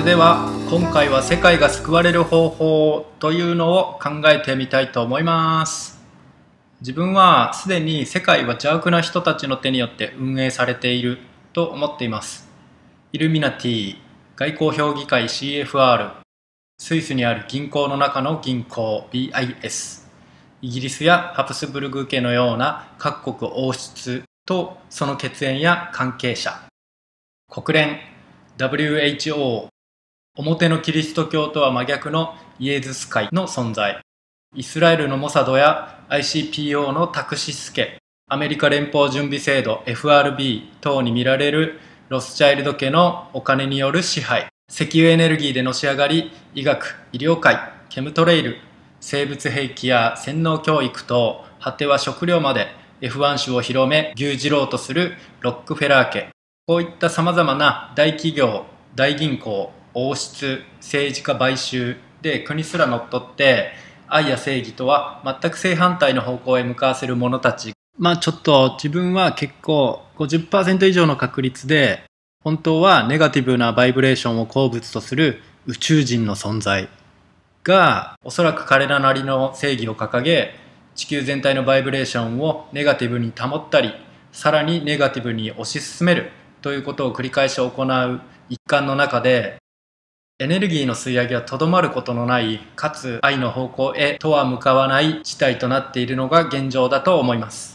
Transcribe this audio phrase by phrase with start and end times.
[0.00, 6.00] それでは今回は世界が救われる方法というのを考えてみたいと思います。
[6.80, 11.18] 自分はすでに世界は邪悪な人たちの手によって運営されている
[11.52, 12.48] と思っています。
[13.12, 13.96] イルミナティ
[14.36, 16.12] 外交評議会 CFR
[16.78, 20.08] スイスにある銀行の中の銀行 BIS
[20.62, 26.58] イギリスやハプスブルグ家のような各国王室とその血縁や関係者
[27.50, 28.00] 国連
[28.56, 29.69] WHO
[30.36, 34.00] 表のキリスト教とは真逆のイエズス会の存在。
[34.54, 47.58] イスラエルのモサドや ICPO のタクシスケアメリカ連邦準備制度 FRB 等に見られるロスチャイルド家のお金による支配石油エネルギーでのし上がり医学医療界
[47.88, 48.56] ケムトレイル
[49.00, 52.68] 生物兵器や洗脳教育と果ては食料まで
[53.00, 56.28] F1 種を広め牛耳ろうとするロックフェラー家。
[56.66, 63.72] こういった様々な大企業大銀行王室政治家買収で国すら乗っ取って
[64.08, 67.72] 愛や正義とは全く正反対の方向へ向かわせる者たち。
[67.98, 72.02] まあちょっと自分は結構50%以上の確率で
[72.42, 76.88] 本当はネガティブなバイブレーションを好物とする宇宙人の存在
[77.62, 80.54] がおそらく彼らなりの正義を掲げ
[80.94, 83.92] 地球全体のバイブレーションをネガティブに保ったり
[84.32, 86.30] さらにネガティブに推し進める
[86.62, 89.58] ということを繰り返し行う一環の中で
[90.42, 97.74] エネルギーの吸い上げはとどまることのないかつ愛の方向へとは向かわない事態となっているのが現状だと思います。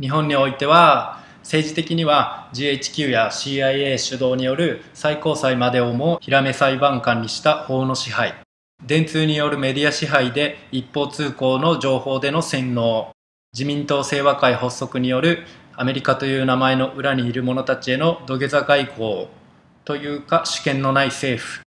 [0.00, 8.34] 日本においては政治的には GHQ や CIA 主導による最高裁までをもヒラメ裁判官にした法の支配。
[8.82, 13.10] 電通によるメディア支配で一方通行の情報での洗脳。
[13.52, 15.40] 自民党清和会発足による
[15.76, 19.28] アメリカという名前の裏にいる者たちへの土下座外交。
[19.84, 21.67] というか主権のない政府。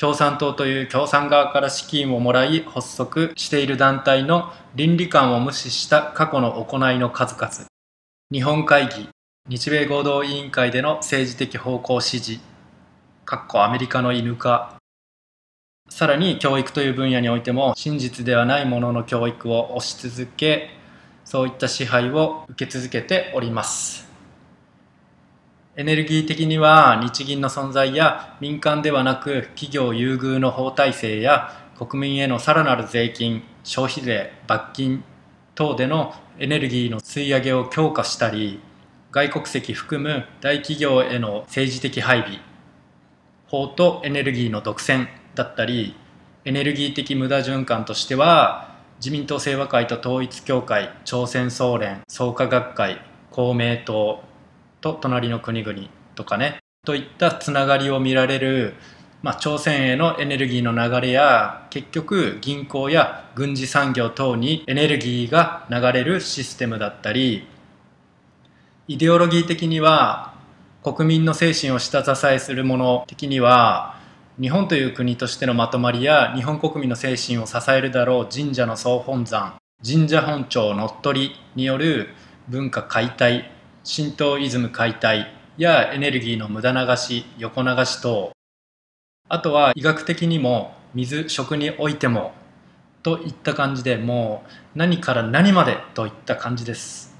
[0.00, 7.66] 共産党という共産側から資金をもらい発足している団体の倫理観を無視した過去の行いの数々。
[8.32, 9.08] 日本会議
[9.48, 12.40] 日米合同委員会での政治的方向指示
[13.24, 14.76] かっこアメリカの犬化。
[15.88, 20.70] さらに教育という分野においても真実ではないものの教育を推し続け
[21.24, 24.11] そういった支配を受け続けております。
[25.74, 35.02] エネルギー的には日銀の存在や民間ではなく企業優遇の法体制や国民へのさらなる税金消費税罰金
[35.54, 38.60] 等でのエネルギーの吸い上げを強化したり
[39.12, 42.40] 外国籍含む大企業への政治的配備
[43.46, 45.96] 法とエネルギーの独占だったり
[46.44, 53.00] エネルギー的無駄循環としては自民党清和会と統一協会朝鮮総連創価学会
[53.30, 54.22] 公明党
[54.82, 55.78] と隣の国々
[56.14, 58.74] とかねといったつながりを見られる、
[59.22, 67.46] まあ、朝鮮へのエネルギーの流れや結局銀行や軍事産業等にエネルギーが流れるシステムだったり
[68.88, 70.34] イデオロギー的には
[70.82, 73.96] 国民の精神を下支えするもの的には
[74.40, 79.54] 日本という国としてのまとまりや日本国民の精神を支えるだろう神社の総本山
[79.86, 82.08] 神社本庁乗っ取りによる
[82.48, 83.52] 文化解体
[83.84, 85.26] 神道イズム解体
[85.58, 88.32] やエネルギーの無駄流し横流し等。
[89.28, 92.32] あとは医学的にも水食においても
[93.02, 97.12] といった感じでもう何から何までといった感じです。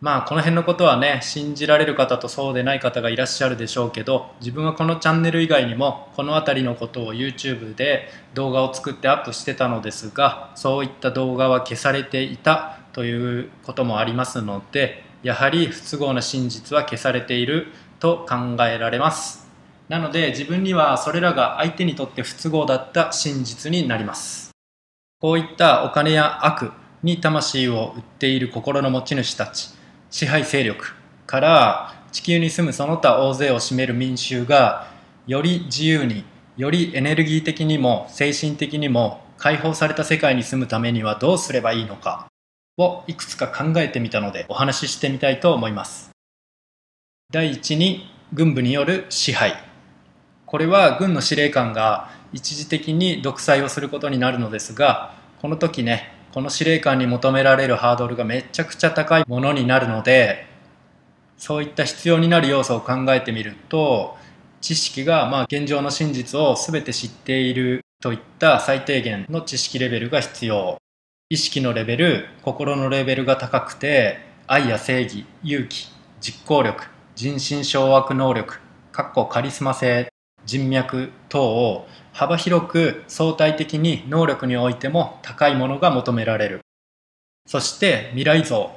[0.00, 17.68] まあこの辺のことはね信じられる方とそうでない方がいらっしゃるでしょうけど自分はこのチャンネル以外にもこの辺りのことを YouTube で動画を作ってアップしてたのですがそういった動画は消されていたということもありますのでやはり不都合な真実は消されている
[17.98, 19.46] と考えられます。
[19.88, 24.50] なので自分にはそれらが相手にとって不都合だった真実になります。
[25.20, 29.70] こういったお金や悪に魂を売っている心の持ち主たち
[30.10, 30.94] 支配勢力
[31.26, 34.88] から地球に住むその他大勢を占める民衆が
[35.26, 36.24] より自由に
[36.56, 42.26] よりエネルギー的にも精神的にも解放された世界に住むためにはどうすればいいのか。
[42.78, 46.10] をいくつか考えてみたのでお話ししてみたいと思います。
[47.32, 49.54] 第一に軍部による支配。
[50.44, 60.46] これは軍の司令官が一時的に独裁をすることになるのですがこの時ねこの司令官に求められるハードルがめちゃくちゃ高いものになるので
[61.36, 64.16] そういった必要になる要素を考えてみると
[64.60, 70.78] 知識がまあ現状の真実を全て知っているといった最低限の知識レベルが必要。
[71.28, 75.88] 意識のレベル心のレベルが高くて愛や正義勇気
[76.20, 76.84] 実行力
[77.16, 78.60] 人心掌握能力
[78.92, 80.08] かっこカリスマ性
[80.44, 86.60] 人脈等を幅広く相対的に能力においても高いものが求められる。
[87.48, 88.70] そして未来像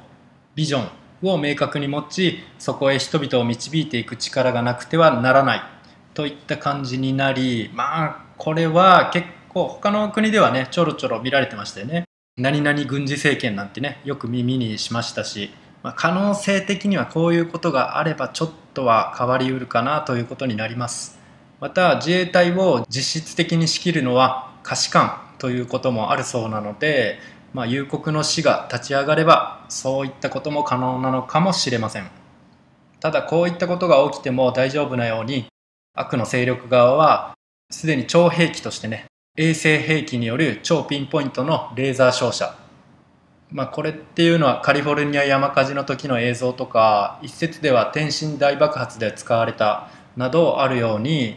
[0.56, 0.88] ビジョン
[1.22, 5.62] を明確に持ちそこへ人々を導いていく力がなくてはならない。
[6.14, 12.09] といった感じになりまあこれは結構他の国ではねちょろちょろ見られてましたよね。
[12.40, 15.50] 何々軍事政権なんてねよく耳にしましたし、
[15.82, 21.18] まあ、可能性的にはこういうことがあればちょっとは変わりうるかなということになります。
[21.60, 27.18] また自衛隊を実質的に仕切るのは下士官ということもあるそうなので
[27.52, 32.08] まあ、夕刻の死が立ち上がればそういったことも可能なのかもしれません。
[33.00, 35.46] ただこういったことが起きても大丈夫なように
[35.94, 37.34] 悪の勢力側は
[37.70, 42.56] すでに超兵器としてね衛星兵器による超ピンポイントのレーザー照射。
[43.52, 51.36] まあ、これっていうのはカリフォルニア山火事の時の映像とか一説では天津大爆発で使われたなどあるように、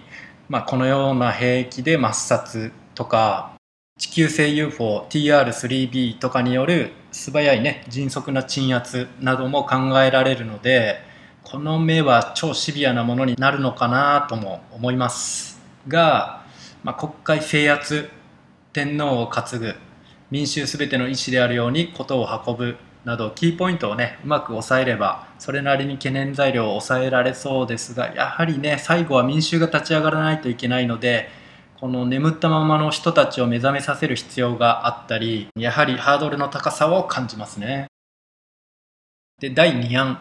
[0.49, 3.53] まあ、このような兵器で抹殺とか
[3.99, 10.97] 地球性 UFOTR3B とかによる素早いね迅速な鎮圧なども考えられるので
[11.43, 16.42] この目は超シビアなものになるのかなとも思いますが、
[16.83, 18.09] まあ、国会制圧
[18.73, 19.75] 天皇を担ぐ
[20.31, 31.29] 民衆すべての意思であるように事を運ぶなどキーポイントをねうまく抑えればそれなりに懸念材料を抑えられそうですがやはりね最後は民衆が立ち上がらないといけないので
[31.79, 37.87] この眠ったままの人たちを目覚めさせる必要があったりやはりハードルの高さを感じますね。
[39.39, 40.19] で第2案。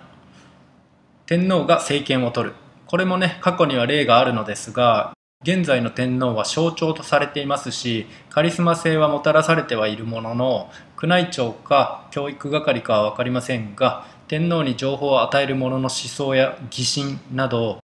[1.27, 2.57] 天皇が政権を取る。
[2.87, 5.13] これもね過去には例があるのですが
[5.43, 10.71] 現在の天皇は象徴とされていますしカリスマ性はもたらされてはいるものの
[11.03, 17.81] 宮内庁か教育係かは分かりませんが天皇に情報を与える者の思想や疑心など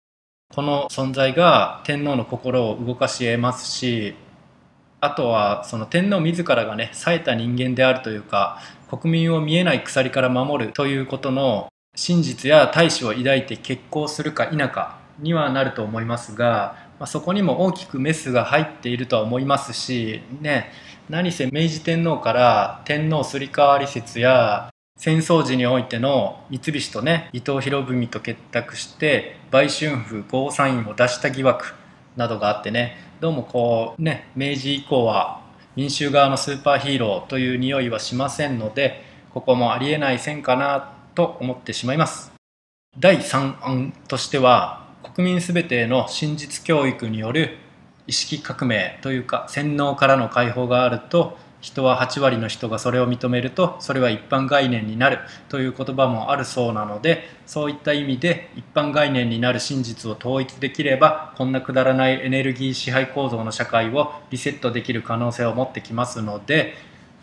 [0.53, 4.15] この存在が天皇の心を動かし得ますし
[4.99, 8.59] あとはその天皇自らがね冴えた人間であるというか
[8.89, 20.71] 国民を見えない鎖から守るということの真実や大志を抱いて決行するか否かにはなると思いますが、まあ、そこにも大きくメスが入っているとは思いますしね
[21.09, 31.73] 何せ明治天皇から天皇すり替わり説や戦争時においての三菱とね伊藤博文と結託して売春婦ゴーサインを出した疑惑
[32.15, 35.41] などがあってねどうもこうね明治以降は
[35.75, 39.03] 民衆側のスーパーヒーローという匂いはしませんので
[39.33, 42.31] ここもありえない線かなと思ってしまいます。
[42.99, 44.82] 第3案としては
[45.15, 47.57] 国民すべてへの真実教育による
[48.07, 66.73] 意識革命というか洗脳からの解放があると人は8割の人がそれを認めるとそれは一般概念になるという言葉もあるそうなのでそういった意味で一般概念になる真実を統一できればこんなくだらないエネルギー支配構造の社会をリセットできる可能性を持ってきますので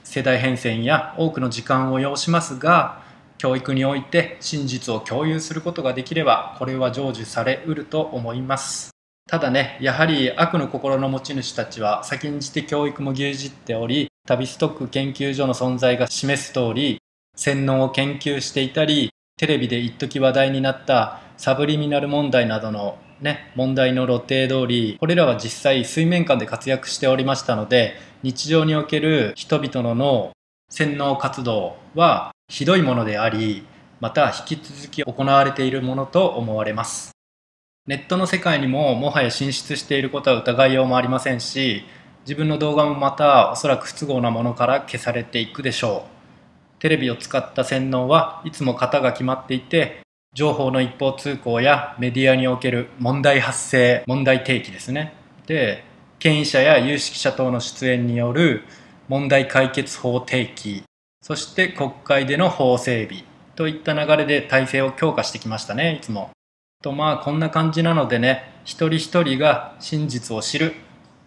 [0.04, 3.02] 世代変遷や多くの時間を要しますが
[3.40, 8.90] 教育において真実を共有することができればこれは成就されうると思います。
[9.26, 17.00] ただねやはり悪の心の持ち主たちは先んじて教育も牛耳っており旅ストック研究所の存在が示す通り
[17.34, 30.32] 洗脳を研究していたりテレビで一時話題になったサブリミナル問題などのね問題の露呈通りこれらは実際水面下で活躍しておりましたので日常における人々の脳
[30.70, 33.66] 洗脳活動はひどいものであり
[33.98, 37.10] また引き続き行われているものと思われます。
[37.88, 41.84] ネットの世界にももはや進出していることは疑いようもありませんし
[42.20, 46.06] 自分の動画もまたおそらく不都合なものから消されていくでしょ
[46.78, 46.80] う。
[46.80, 50.02] テレビを使った洗脳はいつも型が決まっていて
[50.34, 55.14] 情報の一方通行やメディアにおける問題発生問題提起ですね。
[55.46, 55.82] で
[56.20, 58.62] 権威者や有識者等の出演による
[59.10, 60.84] 問題解決法提起。
[61.20, 63.24] そして国会での法整備。
[63.56, 66.30] といった流れで体制を強化してきましたねいつも。
[66.80, 70.74] とまあこんな感じなのでね一人一人が真実を知る。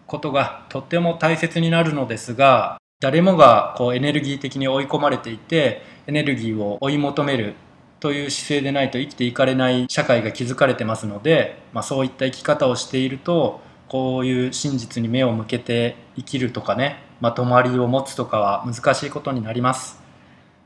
[0.06, 7.54] ことがとっても大切になるのですが誰もがこうエネルギー的に追い込まれていてエネルギーを追い求める。
[8.00, 9.84] という姿勢でないと生きていかれない。
[9.90, 17.03] 社会が築かれてますので、まあ、そういった生き方をしているとこういう真実に目を向けて生きるとかね。
[17.20, 20.04] まとまりを持つとかは難しいことになります。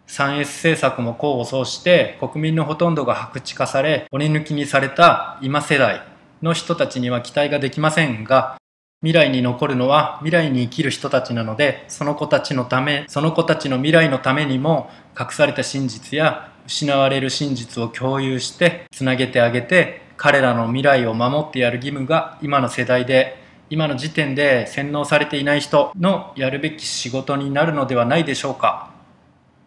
[0.08, 6.02] 3S 政策も功を奏して国民のほとんどが白地化され骨抜きにされた今世代
[6.42, 8.56] の人たちには期待ができませんが
[9.00, 23.37] 未来に残るのは未来に生きる人たちなのでその子たちのためその子たちの未来のためにも隠された真実や失われる真実を共有してつなげてあげて彼らの未来を守ってやる義務が今の世代で
[23.70, 28.90] 今の時点で洗脳されていない人のやるべき仕事になるのではないでしょうか？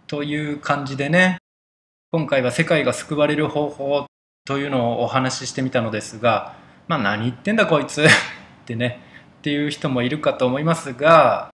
[0.07, 1.37] という感じでね
[2.11, 4.05] 今回は世界が救われる方法
[4.45, 6.55] というのをお話ししてみたのですが
[6.87, 8.01] まあ何言ってんだこいつ？
[8.03, 8.07] っ
[8.65, 8.99] てね
[9.39, 11.49] っていう人もいるかと思いますが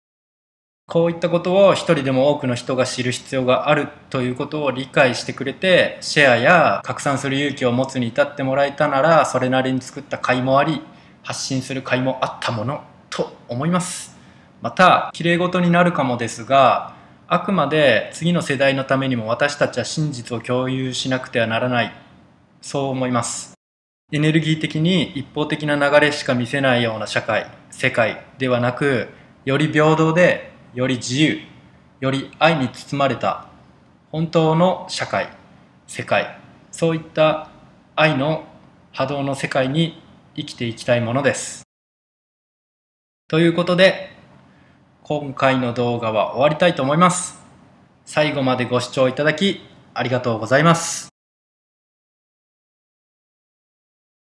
[0.88, 10.80] こういったことを一人でも多くの人が知る必要があるということを理解してくれてシェアや拡散する勇気を持つに至ってもらえたならそれなりに作った甲斐もあり
[11.26, 14.16] 発信する甲斐もあったものと思います。
[14.62, 16.94] またきれい事になるかもですが
[17.26, 21.92] あくまで次の世代のためにも私たちは真実を共有しなくてはならない。
[22.62, 23.54] そう思います。
[24.12, 29.08] エネルギー的に一方的な流れしか見せないような社会世界ではなく
[29.44, 31.40] より平等でより自由
[31.98, 33.48] より愛に包まれた
[34.12, 35.28] 本当の社会
[35.88, 36.38] 世界
[36.70, 37.50] そういった
[37.96, 38.44] 愛の
[38.92, 40.00] 波動の世界に
[40.36, 41.62] 生きていきたいものです。
[43.28, 44.10] ということで
[45.02, 47.38] 今回の動画は終わりたいと思います。
[48.04, 49.60] 最後までご視聴いただき
[49.94, 51.15] ありがとうございます。